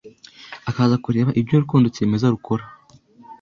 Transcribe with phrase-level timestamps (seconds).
[0.69, 2.63] akaza kureba ibyo urukundo kimeza rukora.